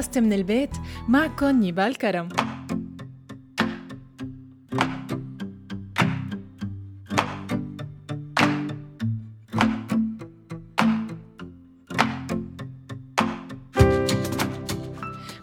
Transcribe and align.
بودكاست 0.00 0.18
من 0.18 0.32
البيت 0.32 0.70
معكم 1.08 1.60
نيبال 1.60 1.96
كرم 1.96 2.28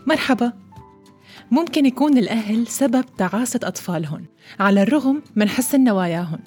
مرحبا. 0.07 0.53
ممكن 1.51 1.85
يكون 1.85 2.17
الأهل 2.17 2.67
سبب 2.67 3.05
تعاسة 3.17 3.59
أطفالهم 3.63 4.25
على 4.59 4.81
الرغم 4.81 5.21
من 5.35 5.49
حسن 5.49 5.83
نواياهم 5.83 6.39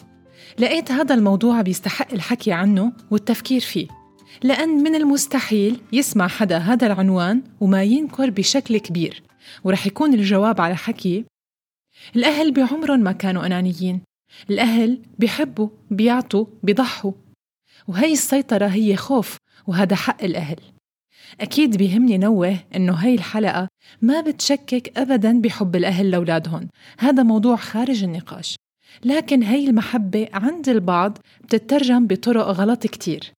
لقيت 0.58 0.92
هذا 0.92 1.14
الموضوع 1.14 1.62
بيستحق 1.62 2.12
الحكي 2.12 2.52
عنه 2.52 2.92
والتفكير 3.11 3.61
فيه. 3.61 3.99
لأن 4.43 4.69
من 4.69 4.95
المستحيل 4.95 5.80
يسمع 5.93 6.29
حدا 6.29 6.59
هذا 6.59 6.87
العنوان 6.87 7.43
وما 7.61 7.83
ينكر 7.83 8.30
بشكل 8.30 8.79
كبير. 8.79 9.23
ورح 9.65 9.87
يكون 9.87 10.15
الجواب 10.15 10.61
على 10.61 10.77
حكي 10.77 11.25
الأهل 12.16 12.53
بعمرهم 12.53 13.01
ما 13.01 13.12
كانوا 13.12 13.47
أنانيين. 13.47 14.01
الأهل 14.51 14.98
بيحبوا 15.19 15.69
بيعطوا 15.91 16.47
بيضحوا. 16.62 17.12
وهي 17.89 18.12
السيطرة 18.12 18.66
هي 18.66 18.97
خوف 18.97 19.37
وهذا 19.66 19.97
حق 19.97 20.25
الأهل. 20.25 20.56
أكيد 21.41 21.77
بيهمني 21.77 22.19
نوه 22.19 22.56
إنه 22.77 22.92
هاي 22.92 23.15
الحلقة 23.15 23.69
ما 24.03 24.20
بتشكك 24.20 24.98
أبداً 24.98 25.41
بحب 25.41 25.77
الأهل 25.77 26.11
لأولادهم. 26.11 26.69
هذا 26.98 27.22
موضوع 27.22 27.56
خارج 27.56 28.05
النقاش. 28.05 28.56
لكن 29.05 29.42
هاي 29.42 29.67
المحبة 29.69 30.28
عند 30.33 30.69
البعض 30.69 31.19
بتترجم 31.44 32.06
بطرق 32.06 32.47
غلط 32.47 32.87
كتير. 32.87 33.33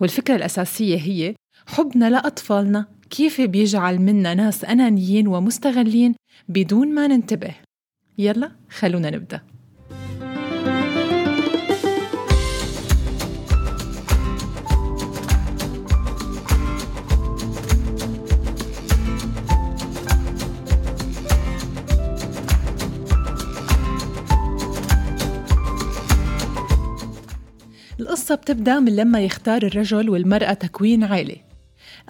والفكرة 0.00 0.36
الأساسية 0.36 0.96
هي 0.98 1.34
حبنا 1.66 2.10
لأطفالنا 2.10 2.86
كيف 3.10 3.40
بيجعل 3.40 3.98
منا 3.98 4.34
ناس 4.34 4.64
أنانيين 4.64 5.28
ومستغلين 5.28 6.14
بدون 6.48 6.94
ما 6.94 7.06
ننتبه. 7.06 7.54
يلا 8.18 8.52
خلونا 8.70 9.10
نبدأ. 9.10 9.51
بتبدأ 28.34 28.80
من 28.80 28.96
لما 28.96 29.20
يختار 29.20 29.62
الرجل 29.62 30.10
والمرأة 30.10 30.52
تكوين 30.52 31.04
عائلة 31.04 31.36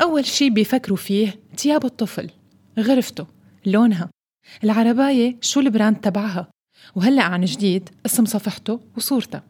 أول 0.03 0.25
شي 0.25 0.51
بيفكروا 0.51 0.97
فيه 0.97 1.35
تياب 1.57 1.85
الطفل 1.85 2.31
غرفته 2.79 3.27
لونها. 3.67 4.11
العرباية 4.65 5.37
شو 5.41 5.61
البراند 5.61 5.97
تبعها؟ 5.97 6.49
وهلأ 6.95 7.23
عن 7.23 7.45
جديد 7.45 7.89
اسم 8.07 8.25
صفحته 8.25 8.81
وصورته. 8.97 9.41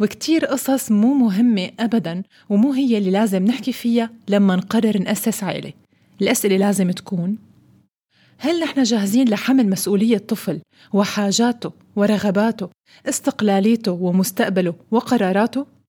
وكتير 0.00 0.44
قصص 0.44 0.90
مو 0.90 1.14
مهمة 1.14 1.70
أبدا 1.80 2.22
ومو 2.48 2.72
هي 2.72 2.98
اللي 2.98 3.10
لازم 3.10 3.44
نحكي 3.44 3.72
فيها 3.72 4.10
لما 4.28 4.56
نقرر 4.56 4.98
نأسس 4.98 5.44
عائلة. 5.44 5.72
الأسئلة 6.22 6.56
لازم 6.56 6.90
تكون 6.90 7.38
هل 8.38 8.60
نحن 8.60 8.82
جاهزين 8.82 9.28
لحمل 9.28 9.70
مسؤولية 9.70 10.18
طفل 10.18 10.60
وحاجاته 10.92 11.72
ورغباته 11.96 12.68
استقلاليته 13.08 13.92
ومستقبله 13.92 14.74
وقراراته؟ 14.90 15.79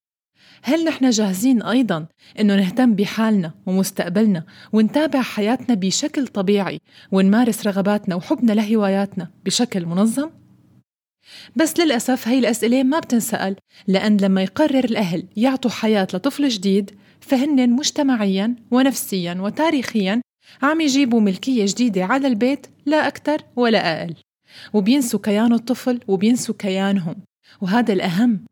هل 0.62 0.84
نحن 0.84 1.10
جاهزين 1.10 1.62
أيضا 1.62 2.06
إنه 2.40 2.56
نهتم 2.56 2.94
بحالنا 2.94 3.54
ومستقبلنا 3.66 4.44
ونتابع 4.72 5.22
حياتنا 5.22 5.74
بشكل 5.74 6.26
طبيعي 6.26 6.78
ونمارس 7.12 7.66
رغباتنا 7.66 8.14
وحبنا 8.14 8.52
لهواياتنا 8.52 9.30
بشكل 9.44 9.86
منظم؟ 9.86 10.30
بس 11.56 11.80
للأسف 11.80 12.28
هي 12.28 12.38
الأسئلة 12.38 12.82
ما 12.82 12.98
بتنسأل 12.98 13.56
لأن 13.86 14.16
لما 14.16 14.42
يقرر 14.42 14.84
الأهل 14.84 15.24
يعطوا 15.36 15.70
حياة 15.70 16.06
لطفل 16.14 16.48
جديد 16.48 16.90
فهن 17.20 17.70
مجتمعيا 17.70 18.56
ونفسيا 18.70 19.34
وتاريخيا 19.40 20.22
عم 20.62 20.80
يجيبوا 20.80 21.20
ملكية 21.20 21.64
جديدة 21.68 22.04
على 22.04 22.26
البيت 22.26 22.66
لا 22.86 23.08
أكثر 23.08 23.42
ولا 23.56 24.02
أقل 24.02 24.14
وبينسوا 24.72 25.20
كيان 25.20 25.52
الطفل 25.52 26.00
وبينسوا 26.08 26.54
كيانهم 26.58 27.14
وهذا 27.60 27.92
الأهم 27.92 28.44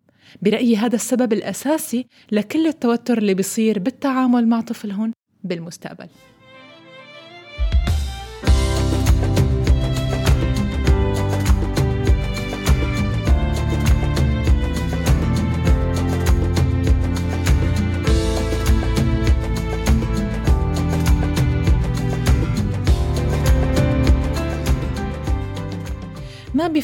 برأيي 0.42 0.76
هذا 0.76 0.96
السبب 0.96 1.32
الأساسي 1.32 2.06
لكل 2.32 2.66
التوتر 2.66 3.18
اللي 3.18 3.34
بيصير 3.34 3.78
بالتعامل 3.78 4.48
مع 4.48 4.60
طفلهم 4.60 5.12
بالمستقبل. 5.44 6.08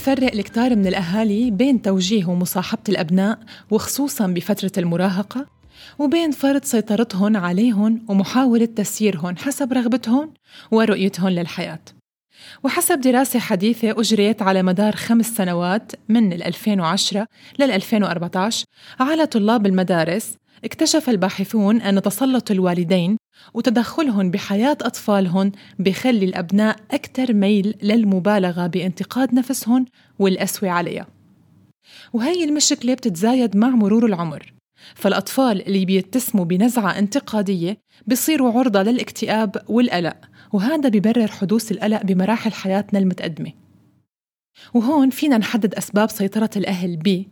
ما 0.06 0.14
بيفرق 0.14 0.34
الكتار 0.34 0.76
من 0.76 0.86
الأهالي 0.86 1.50
بين 1.50 1.82
توجيه 1.82 2.26
ومصاحبة 2.26 2.82
الأبناء 2.88 3.38
وخصوصاً 3.70 4.26
بفترة 4.26 4.72
المراهقة 4.78 5.46
وبين 5.98 6.30
فرض 6.30 6.64
سيطرتهم 6.64 7.36
عليهم 7.36 8.04
ومحاولة 8.08 8.64
تسييرهم 8.64 9.36
حسب 9.36 9.72
رغبتهم 9.72 10.34
ورؤيتهم 10.70 11.28
للحياة. 11.28 11.80
وحسب 12.64 13.00
دراسة 13.00 13.38
حديثة 13.38 13.90
أجريت 13.90 14.42
على 14.42 14.62
مدار 14.62 14.96
خمس 14.96 15.26
سنوات 15.36 15.92
من 16.08 16.32
2010 16.32 17.26
لل 17.58 17.70
2014 17.70 18.64
على 19.00 19.26
طلاب 19.26 19.66
المدارس 19.66 20.34
اكتشف 20.64 21.10
الباحثون 21.10 21.80
أن 21.80 22.02
تسلط 22.02 22.50
الوالدين 22.50 23.16
وتدخلهم 23.54 24.30
بحياة 24.30 24.78
أطفالهم 24.82 25.52
بخلي 25.78 26.24
الأبناء 26.24 26.76
أكثر 26.90 27.34
ميل 27.34 27.74
للمبالغة 27.82 28.66
بانتقاد 28.66 29.34
نفسهم 29.34 29.86
والأسوي 30.18 30.68
عليها. 30.68 31.06
وهي 32.12 32.44
المشكلة 32.44 32.94
بتتزايد 32.94 33.56
مع 33.56 33.68
مرور 33.68 34.06
العمر. 34.06 34.52
فالأطفال 34.94 35.66
اللي 35.66 35.84
بيتسموا 35.84 36.44
بنزعة 36.44 36.98
انتقادية 36.98 37.78
بيصيروا 38.06 38.58
عرضة 38.58 38.82
للاكتئاب 38.82 39.56
والقلق 39.68 40.16
وهذا 40.52 40.88
ببرر 40.88 41.26
حدوث 41.26 41.72
القلق 41.72 42.02
بمراحل 42.02 42.52
حياتنا 42.52 42.98
المتقدمة. 42.98 43.52
وهون 44.74 45.10
فينا 45.10 45.38
نحدد 45.38 45.74
أسباب 45.74 46.10
سيطرة 46.10 46.50
الأهل 46.56 46.96
ب 46.96 47.24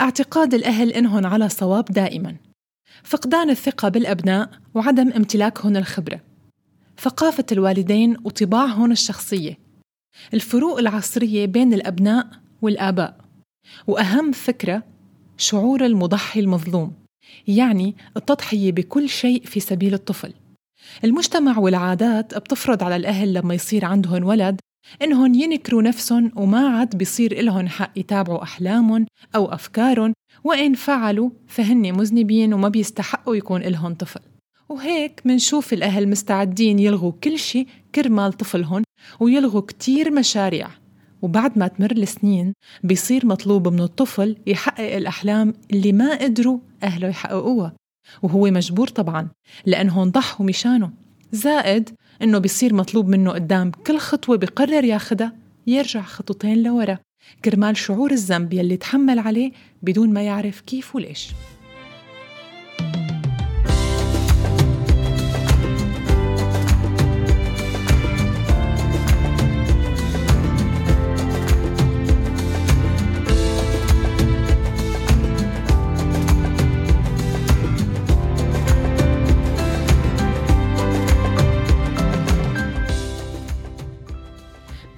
اعتقاد 0.00 0.54
الأهل 0.54 0.92
إنهم 0.92 1.26
على 1.26 1.48
صواب 1.48 1.84
دائماً. 1.84 2.36
فقدان 3.04 3.50
الثقة 3.50 3.88
بالأبناء 3.88 4.50
وعدم 4.74 5.12
امتلاكهم 5.12 5.76
الخبرة. 5.76 6.20
ثقافة 6.98 7.44
الوالدين 7.52 8.16
وطباعهم 8.24 8.92
الشخصية. 8.92 9.58
الفروق 10.34 10.78
العصرية 10.78 11.46
بين 11.46 11.74
الأبناء 11.74 12.26
والآباء. 12.62 13.16
وأهم 13.86 14.32
فكرة 14.32 14.82
شعور 15.36 15.86
المضحي 15.86 16.40
المظلوم 16.40 16.92
يعني 17.48 17.96
التضحية 18.16 18.72
بكل 18.72 19.08
شيء 19.08 19.44
في 19.44 19.60
سبيل 19.60 19.94
الطفل. 19.94 20.32
المجتمع 21.04 21.58
والعادات 21.58 22.38
بتفرض 22.38 22.82
على 22.82 22.96
الأهل 22.96 23.34
لما 23.34 23.54
يصير 23.54 23.84
عندهم 23.84 24.24
ولد 24.24 24.60
إنهم 25.02 25.34
ينكروا 25.34 25.82
نفسهم 25.82 26.32
وما 26.36 26.68
عاد 26.68 26.96
بيصير 26.96 27.32
إلهم 27.32 27.68
حق 27.68 27.90
يتابعوا 27.96 28.42
أحلامهم 28.42 29.06
أو 29.34 29.52
أفكارهم 29.52 30.12
وإن 30.44 30.74
فعلوا 30.74 31.30
فهن 31.46 31.96
مذنبين 31.96 32.54
وما 32.54 32.68
بيستحقوا 32.68 33.36
يكون 33.36 33.62
إلهم 33.62 33.94
طفل. 33.94 34.20
وهيك 34.68 35.22
منشوف 35.24 35.72
الأهل 35.72 36.08
مستعدين 36.08 36.78
يلغوا 36.78 37.12
كل 37.24 37.38
شيء 37.38 37.66
كرمال 37.94 38.32
طفلهم 38.32 38.82
ويلغوا 39.20 39.60
كتير 39.60 40.12
مشاريع. 40.12 40.68
وبعد 41.22 41.58
ما 41.58 41.68
تمر 41.68 41.90
السنين 41.90 42.52
بيصير 42.84 43.26
مطلوب 43.26 43.68
من 43.68 43.80
الطفل 43.80 44.36
يحقق 44.46 44.94
الأحلام 44.96 45.54
اللي 45.72 45.92
ما 45.92 46.14
قدروا 46.18 46.58
أهله 46.82 47.08
يحققوها. 47.08 47.72
وهو 48.22 48.50
مجبور 48.50 48.88
طبعا 48.88 49.28
لأنهم 49.66 50.10
ضحوا 50.10 50.46
مشانه. 50.46 50.90
زائد 51.32 51.90
إنه 52.22 52.38
بيصير 52.38 52.74
مطلوب 52.74 53.08
منه 53.08 53.30
قدام 53.30 53.70
كل 53.70 53.98
خطوة 53.98 54.36
بقرر 54.36 54.84
ياخدها 54.84 55.32
يرجع 55.66 56.02
خطوتين 56.02 56.62
لورا 56.62 56.98
كرمال 57.44 57.76
شعور 57.76 58.10
الذنب 58.10 58.52
يلي 58.52 58.76
تحمل 58.76 59.18
عليه 59.18 59.52
بدون 59.82 60.12
ما 60.12 60.22
يعرف 60.22 60.60
كيف 60.60 60.96
وليش. 60.96 61.28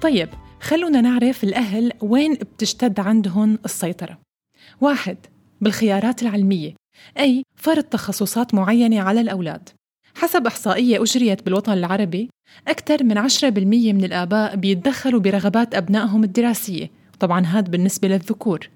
طيب 0.09 0.29
خلونا 0.61 1.01
نعرف 1.01 1.43
الأهل 1.43 1.91
وين 2.01 2.33
بتشتد 2.33 2.99
عندهم 2.99 3.59
السيطرة. 3.65 4.19
واحد 4.81 5.17
بالخيارات 5.61 6.21
العلمية 6.21 6.75
أي 7.19 7.43
فرض 7.55 7.83
تخصصات 7.83 8.53
معينة 8.53 9.01
على 9.01 9.21
الأولاد. 9.21 9.69
حسب 10.15 10.47
إحصائية 10.47 11.03
أجريت 11.03 11.45
بالوطن 11.45 11.73
العربي 11.73 12.29
أكثر 12.67 13.03
من 13.03 13.17
10% 13.17 13.93
من 13.93 14.03
الآباء 14.03 14.55
بيتدخلوا 14.55 15.19
برغبات 15.19 15.75
أبنائهم 15.75 16.23
الدراسية 16.23 16.91
طبعا 17.19 17.45
هذا 17.45 17.69
بالنسبة 17.69 18.07
للذكور. 18.07 18.69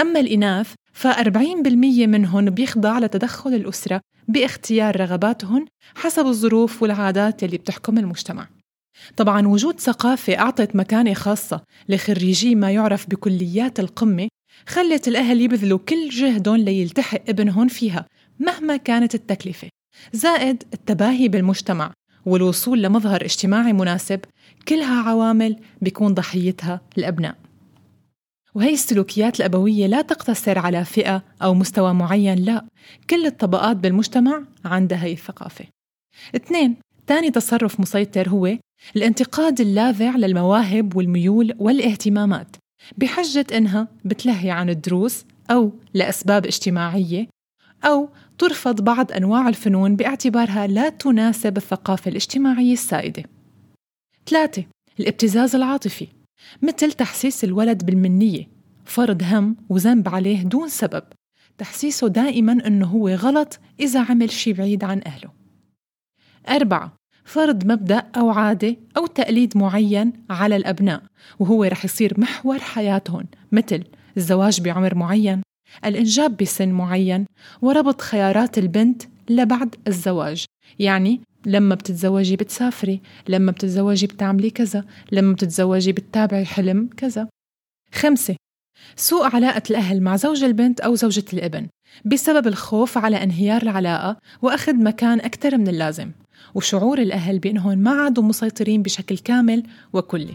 أما 0.00 0.20
الإناث 0.20 0.74
ف40% 1.02 2.06
منهم 2.06 2.44
بيخضع 2.44 2.98
لتدخل 2.98 3.54
الأسرة 3.54 4.00
باختيار 4.28 5.00
رغباتهم 5.00 5.66
حسب 5.94 6.26
الظروف 6.26 6.82
والعادات 6.82 7.44
اللي 7.44 7.58
بتحكم 7.58 7.98
المجتمع. 7.98 8.48
طبعا 9.16 9.48
وجود 9.48 9.80
ثقافة 9.80 10.38
أعطت 10.38 10.76
مكانة 10.76 11.14
خاصة 11.14 11.60
لخريجي 11.88 12.54
ما 12.54 12.70
يعرف 12.70 13.10
بكليات 13.10 13.80
القمة 13.80 14.28
خلت 14.66 15.08
الأهل 15.08 15.40
يبذلوا 15.40 15.78
كل 15.78 16.08
جهدهم 16.08 16.56
ليلتحق 16.56 17.20
ابنهم 17.28 17.68
فيها 17.68 18.06
مهما 18.40 18.76
كانت 18.76 19.14
التكلفة. 19.14 19.68
زائد 20.12 20.62
التباهي 20.74 21.28
بالمجتمع 21.28 21.92
والوصول 22.26 22.82
لمظهر 22.82 23.24
اجتماعي 23.24 23.72
مناسب 23.72 24.20
كلها 24.68 25.02
عوامل 25.02 25.56
بيكون 25.82 26.14
ضحيتها 26.14 26.80
الأبناء. 26.98 27.36
وهي 28.54 28.72
السلوكيات 28.72 29.40
الأبوية 29.40 29.86
لا 29.86 30.02
تقتصر 30.02 30.58
على 30.58 30.84
فئة 30.84 31.22
أو 31.42 31.54
مستوى 31.54 31.94
معين 31.94 32.38
لا. 32.38 32.64
كل 33.10 33.26
الطبقات 33.26 33.76
بالمجتمع 33.76 34.42
عندها 34.64 35.04
هي 35.04 35.12
الثقافة. 35.12 35.64
اثنين 36.36 36.76
تاني 37.06 37.30
تصرف 37.30 37.80
مسيطر 37.80 38.28
هو 38.28 38.58
الانتقاد 38.96 39.60
اللاذع 39.60 40.16
للمواهب 40.16 40.96
والميول 40.96 41.54
والاهتمامات 41.58 42.56
بحجة 42.98 43.46
إنها 43.56 43.88
بتلهي 44.04 44.50
عن 44.50 44.70
الدروس 44.70 45.24
أو 45.50 45.72
لأسباب 45.94 46.46
اجتماعية 46.46 47.28
أو 47.84 48.08
ترفض 48.38 48.80
بعض 48.80 49.12
أنواع 49.12 49.48
الفنون 49.48 49.96
باعتبارها 49.96 50.66
لا 50.66 50.88
تناسب 50.88 51.56
الثقافة 51.56 52.08
الاجتماعية 52.08 52.72
السائدة. 52.72 53.22
ثلاثة 54.26 54.64
الابتزاز 55.00 55.54
العاطفي 55.54 56.06
مثل 56.62 56.92
تحسيس 56.92 57.44
الولد 57.44 57.86
بالمنية 57.86 58.48
فرض 58.84 59.22
هم 59.22 59.56
وذنب 59.68 60.08
عليه 60.08 60.42
دون 60.42 60.68
سبب 60.68 61.02
تحسيسه 61.58 62.08
دائما 62.08 62.66
أنه 62.66 62.86
هو 62.86 63.08
غلط 63.08 63.60
إذا 63.80 64.00
عمل 64.00 64.30
شي 64.30 64.52
بعيد 64.52 64.84
عن 64.84 65.00
أهله 65.06 65.41
أربعة 66.48 66.92
فرض 67.24 67.72
مبدأ 67.72 68.02
أو 68.16 68.30
عادة 68.30 68.76
أو 68.96 69.06
تقليد 69.06 69.56
معين 69.56 70.12
على 70.30 70.56
الأبناء 70.56 71.02
وهو 71.38 71.64
رح 71.64 71.84
يصير 71.84 72.20
محور 72.20 72.58
حياتهم 72.58 73.26
مثل 73.52 73.84
الزواج 74.16 74.60
بعمر 74.60 74.94
معين 74.94 75.42
الإنجاب 75.84 76.36
بسن 76.36 76.68
معين 76.68 77.26
وربط 77.62 78.00
خيارات 78.00 78.58
البنت 78.58 79.02
لبعد 79.30 79.74
الزواج. 79.86 80.44
يعني 80.78 81.20
لما 81.46 81.74
بتتزوجي 81.74 82.36
بتسافري 82.36 83.00
لما 83.28 83.52
بتتزوجي 83.52 84.06
بتعملي 84.06 84.50
كذا 84.50 84.84
لما 85.12 85.32
بتتزوجي 85.32 85.92
بتتابعي 85.92 86.44
حلم 86.44 86.88
كذا. 86.96 87.28
خمسة 87.92 88.36
سوء 88.96 89.34
علاقة 89.34 89.62
الأهل 89.70 90.00
مع 90.00 90.16
زوج 90.16 90.44
البنت 90.44 90.80
أو 90.80 90.94
زوجة 90.94 91.24
الابن 91.32 91.66
بسبب 92.04 92.46
الخوف 92.46 92.98
على 92.98 93.22
انهيار 93.22 93.62
العلاقة 93.62 94.16
وأخذ 94.42 94.74
مكان 94.74 95.20
أكثر 95.20 95.58
من 95.58 95.68
اللازم 95.68 96.10
وشعور 96.54 96.98
الأهل 96.98 97.38
بأنهم 97.38 97.78
ما 97.78 97.90
عادوا 97.90 98.24
مسيطرين 98.24 98.82
بشكل 98.82 99.18
كامل 99.18 99.62
وكلي. 99.92 100.34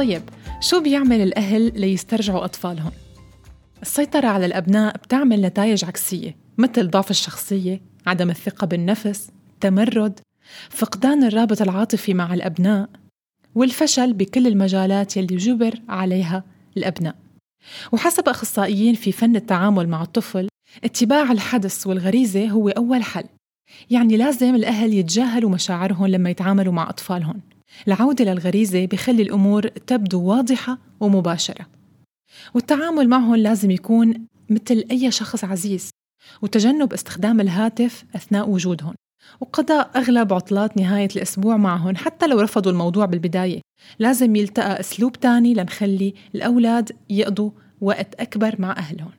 طيب 0.00 0.22
شو 0.60 0.80
بيعمل 0.80 1.20
الأهل 1.20 1.80
ليسترجعوا 1.80 2.44
أطفالهم؟ 2.44 2.90
السيطرة 3.82 4.26
على 4.26 4.46
الأبناء 4.46 4.96
بتعمل 4.96 5.40
نتائج 5.40 5.84
عكسية 5.84 6.36
مثل 6.58 6.90
ضعف 6.90 7.10
الشخصية، 7.10 7.80
عدم 8.06 8.30
الثقة 8.30 8.66
بالنفس، 8.66 9.30
تمرد، 9.60 10.20
فقدان 10.70 11.24
الرابط 11.24 11.62
العاطفي 11.62 12.14
مع 12.14 12.34
الأبناء، 12.34 12.88
والفشل 13.54 14.12
بكل 14.12 14.46
المجالات 14.46 15.16
يلي 15.16 15.36
جبر 15.36 15.74
عليها 15.88 16.44
الأبناء. 16.76 17.14
وحسب 17.92 18.28
أخصائيين 18.28 18.94
في 18.94 19.12
فن 19.12 19.36
التعامل 19.36 19.88
مع 19.88 20.02
الطفل، 20.02 20.48
اتباع 20.84 21.32
الحدث 21.32 21.86
والغريزة 21.86 22.48
هو 22.48 22.68
أول 22.68 23.02
حل. 23.02 23.24
يعني 23.90 24.16
لازم 24.16 24.54
الأهل 24.54 24.94
يتجاهلوا 24.94 25.50
مشاعرهم 25.50 26.06
لما 26.06 26.30
يتعاملوا 26.30 26.72
مع 26.72 26.90
أطفالهم. 26.90 27.40
العودة 27.88 28.24
للغريزة 28.24 28.86
بخلي 28.86 29.22
الأمور 29.22 29.68
تبدو 29.68 30.22
واضحة 30.22 30.78
ومباشرة. 31.00 31.66
والتعامل 32.54 33.08
معهم 33.08 33.36
لازم 33.36 33.70
يكون 33.70 34.26
مثل 34.50 34.84
أي 34.90 35.10
شخص 35.10 35.44
عزيز 35.44 35.90
وتجنب 36.42 36.92
استخدام 36.92 37.40
الهاتف 37.40 38.04
أثناء 38.14 38.50
وجودهم. 38.50 38.94
وقضاء 39.40 39.90
أغلب 39.96 40.32
عطلات 40.32 40.76
نهاية 40.76 41.08
الأسبوع 41.16 41.56
معهم 41.56 41.96
حتى 41.96 42.26
لو 42.26 42.40
رفضوا 42.40 42.72
الموضوع 42.72 43.06
بالبداية. 43.06 43.60
لازم 43.98 44.36
يلتقى 44.36 44.80
أسلوب 44.80 45.12
تاني 45.12 45.54
لنخلي 45.54 46.14
الأولاد 46.34 46.92
يقضوا 47.10 47.50
وقت 47.80 48.14
أكبر 48.14 48.54
مع 48.58 48.76
أهلهم. 48.76 49.12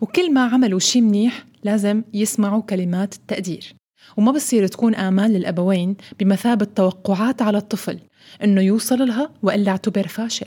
وكل 0.00 0.34
ما 0.34 0.44
عملوا 0.44 0.78
شي 0.78 1.00
منيح 1.00 1.44
لازم 1.64 2.02
يسمعوا 2.14 2.62
كلمات 2.62 3.14
التقدير 3.14 3.74
وما 4.16 4.32
بصير 4.32 4.66
تكون 4.66 4.94
آمال 4.94 5.36
الأبوين 5.36 5.96
بمثابة 6.20 6.64
توقعات 6.64 7.42
على 7.42 7.58
الطفل 7.58 7.98
إنه 8.44 8.60
يوصل 8.60 9.08
لها 9.08 9.30
وإلا 9.42 9.70
اعتبر 9.70 10.06
فاشل. 10.06 10.46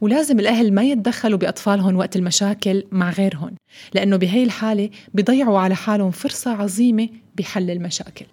ولازم 0.00 0.40
الأهل 0.40 0.74
ما 0.74 0.82
يتدخلوا 0.82 1.38
بأطفالهم 1.38 1.96
وقت 1.96 2.16
المشاكل 2.16 2.84
مع 2.92 3.10
غيرهم 3.10 3.54
لأنه 3.94 4.16
بهي 4.16 4.44
الحالة 4.44 4.90
بيضيعوا 5.14 5.58
على 5.58 5.74
حالهم 5.74 6.10
فرصة 6.10 6.50
عظيمة 6.50 7.08
بحل 7.34 7.70
المشاكل. 7.70 8.26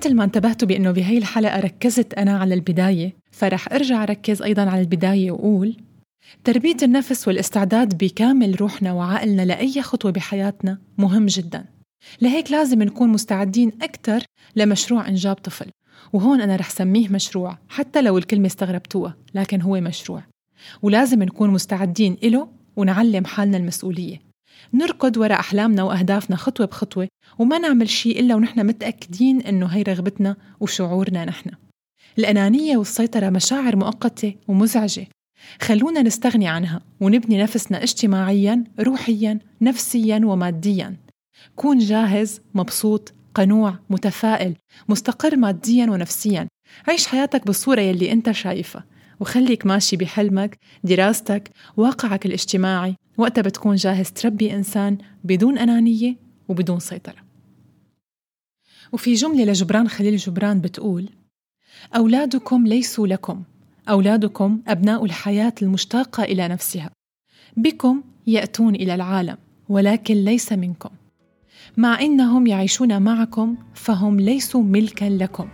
ومثل 0.00 0.14
ما 0.14 0.24
انتبهتوا 0.24 0.68
بأنه 0.68 0.90
بهي 0.90 1.18
الحلقة 1.18 1.60
ركزت 1.60 2.14
أنا 2.14 2.38
على 2.38 2.54
البداية 2.54 3.16
فرح 3.30 3.72
أرجع 3.72 4.02
أركز 4.02 4.42
أيضا 4.42 4.62
على 4.62 4.80
البداية 4.80 5.30
وأقول 5.30 5.76
تربية 6.44 6.76
النفس 6.82 7.28
والاستعداد 7.28 7.98
بكامل 7.98 8.60
روحنا 8.60 8.92
وعقلنا 8.92 9.42
لأي 9.42 9.82
خطوة 9.82 10.10
بحياتنا 10.10 10.78
مهم 10.98 11.26
جدا. 11.26 11.64
لهيك 12.20 12.50
لازم 12.50 12.82
نكون 12.82 13.08
مستعدين 13.08 13.72
أكثر 13.82 14.24
لمشروع 14.56 15.08
إنجاب 15.08 15.36
طفل 15.36 15.70
وهون 16.12 16.40
أنا 16.40 16.56
رح 16.56 16.70
سميه 16.70 17.08
مشروع 17.08 17.58
حتى 17.68 18.02
لو 18.02 18.18
الكلمة 18.18 18.46
استغربتوها 18.46 19.16
لكن 19.34 19.62
هو 19.62 19.80
مشروع. 19.80 20.22
ولازم 20.82 21.22
نكون 21.22 21.50
مستعدين 21.50 22.16
إله 22.24 22.48
ونعلم 22.76 23.24
حالنا 23.24 23.56
المسؤولية. 23.56 24.29
نركض 24.74 25.16
وراء 25.16 25.40
أحلامنا 25.40 25.82
وأهدافنا 25.82 26.36
خطوة 26.36 26.66
بخطوة 26.66 27.08
وما 27.38 27.58
نعمل 27.58 27.88
شيء 27.88 28.20
إلا 28.20 28.34
ونحن 28.34 28.66
متأكدين 28.66 29.40
إنه 29.40 29.66
هي 29.66 29.82
رغبتنا 29.82 30.36
وشعورنا 30.60 31.24
نحن. 31.24 31.50
الأنانية 32.18 32.76
والسيطرة 32.76 33.30
مشاعر 33.30 33.76
مؤقتة 33.76 34.34
ومزعجة. 34.48 35.06
خلونا 35.62 36.02
نستغني 36.02 36.48
عنها 36.48 36.80
ونبني 37.00 37.42
نفسنا 37.42 37.82
اجتماعيا 37.82 38.64
روحيا 38.80 39.38
نفسيا 39.60 40.20
وماديا. 40.24 40.96
كون 41.56 41.78
جاهز 41.78 42.40
مبسوط 42.54 43.12
قنوع 43.34 43.78
متفائل 43.90 44.54
مستقر 44.88 45.36
ماديا 45.36 45.86
ونفسيا. 45.86 46.48
عيش 46.88 47.06
حياتك 47.06 47.46
بالصورة 47.46 47.80
يلي 47.80 48.12
أنت 48.12 48.30
شايفها. 48.30 48.84
وخليك 49.20 49.66
ماشي 49.66 49.96
بحلمك 49.96 50.58
دراستك 50.84 51.50
واقعك 51.76 52.26
الاجتماعي. 52.26 52.94
وقتها 53.18 53.42
بتكون 53.42 53.76
جاهز 53.76 54.10
تربي 54.10 54.54
إنسان 54.54 54.98
بدون 55.24 55.58
أنانية 55.58 56.16
وبدون 56.48 56.78
سيطرة. 56.80 57.18
وفي 58.92 59.14
جملة 59.14 59.44
لجبران 59.44 59.88
خليل 59.88 60.16
جبران 60.16 60.60
بتقول 60.60 61.08
أولادكم 61.96 62.66
ليسوا 62.66 63.06
لكم 63.06 63.42
أولادكم 63.88 64.62
أبناء 64.68 65.04
الحياة 65.04 65.54
المشتاقة 65.62 66.22
إلى 66.22 66.48
نفسها. 66.48 66.90
بكم 67.56 68.02
يأتون 68.26 68.74
إلى 68.74 68.94
العالم 68.94 69.36
ولكن 69.68 70.14
ليس 70.14 70.52
منكم. 70.52 70.90
مع 71.76 72.00
إنهم 72.00 72.46
يعيشون 72.46 73.02
معكم 73.02 73.56
فهم 73.74 74.20
ليسوا 74.20 74.62
ملكا 74.62 75.04
لكم. 75.04 75.48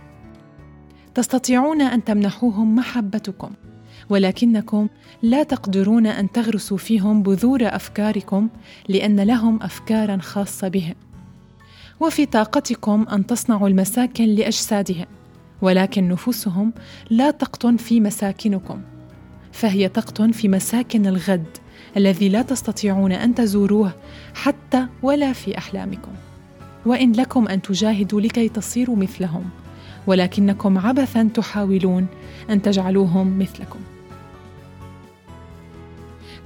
تستطيعون 1.15 1.81
أن 1.81 2.03
تمنحوهم 2.03 2.75
محبتكم. 2.75 3.51
ولكنكم 4.09 4.87
لا 5.21 5.43
تقدرون 5.43 6.07
أن 6.07 6.31
تغرسوا 6.31 6.77
فيهم 6.77 7.23
بذور 7.23 7.59
أفكاركم 7.63 8.49
لأن 8.89 9.19
لهم 9.19 9.63
افكارا 9.63 10.17
خاصة 10.17 10.67
بهم 10.67 10.95
وفي 11.99 12.25
طاقتكم 12.25 13.05
أن 13.11 13.25
تصنعوا 13.25 13.67
المساكن 13.67 14.25
لاجسادهم 14.25 15.05
ولكن 15.61 16.09
نفوسهم 16.09 16.73
لا 17.09 17.31
تقطن 17.31 17.77
في 17.77 17.99
مساكنكم. 17.99 18.81
فهي 19.51 19.89
تقطن 19.89 20.31
في 20.31 20.47
مساكن 20.47 21.07
الغد 21.07 21.57
الذي 21.97 22.29
لا 22.29 22.41
تستطيعون 22.41 23.11
أن 23.11 23.35
تزوروه 23.35 23.93
حتى 24.33 24.87
ولا 25.03 25.33
في 25.33 25.57
أحلامكم. 25.57 26.11
وإن 26.85 27.11
لكم 27.11 27.47
أن 27.47 27.61
تجاهدوا 27.61 28.21
لكي 28.21 28.49
تصيروا 28.49 28.95
مثلهم 28.95 29.49
ولكنكم 30.07 30.77
عبثا 30.77 31.29
تحاولون 31.33 32.07
أن 32.49 32.61
تجعلوهم 32.61 33.39
مثلكم. 33.39 33.79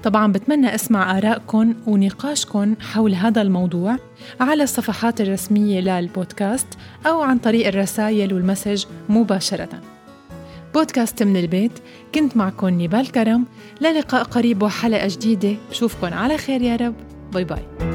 طبعا 0.04 0.32
بتمنى 0.32 0.76
أسمع 0.76 1.18
آرائكم 1.18 1.74
ونقاشكم 1.88 2.76
حول 2.82 3.16
هذا 3.16 3.42
الموضوع 3.42 3.98
على 4.40 4.64
الصفحات 4.64 5.22
الرسمية 5.22 5.80
للبودكاست 5.80 6.68
أو 7.06 7.22
عن 7.22 7.38
طريق 7.38 7.68
الرسائل 7.68 8.34
وال 8.34 8.45
message 8.45 8.86
مباشرةً. 9.10 9.70
بودكاست 10.74 11.24
من 11.24 11.38
البيت 11.38 11.72
كنت 12.16 12.38
معكم 12.38 12.70
نيبال 12.70 13.12
كرم. 13.12 13.46
للقاء 13.82 14.24
قريب 14.24 14.64
وحلقة 14.64 15.08
جديدة. 15.08 15.56
بشوفكن 15.70 16.14
على 16.14 16.38
خير 16.38 16.62
يا 16.62 16.76
رب. 16.76 16.96
bye 17.34 17.44
bye. 17.44 17.91